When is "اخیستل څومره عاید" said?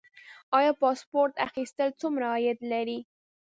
1.47-2.57